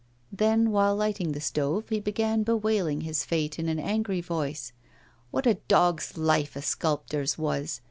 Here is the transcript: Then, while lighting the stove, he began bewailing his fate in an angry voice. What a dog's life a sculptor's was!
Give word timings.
Then, 0.31 0.71
while 0.71 0.95
lighting 0.95 1.33
the 1.33 1.39
stove, 1.39 1.89
he 1.89 1.99
began 1.99 2.41
bewailing 2.41 3.01
his 3.01 3.23
fate 3.23 3.59
in 3.59 3.69
an 3.69 3.77
angry 3.77 4.19
voice. 4.19 4.71
What 5.29 5.45
a 5.45 5.59
dog's 5.67 6.17
life 6.17 6.55
a 6.55 6.63
sculptor's 6.63 7.37
was! 7.37 7.79